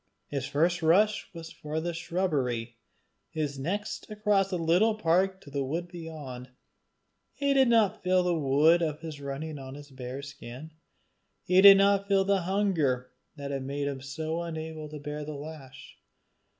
[0.29, 2.77] His first rush was for the shubbery,
[3.29, 6.49] his next across the little park to the wood beyond.
[7.35, 10.71] He did not feel the wind of his running on his bare skin.
[11.43, 15.35] He did not feel the hunger that had made him so unable to bear the
[15.35, 15.99] lash.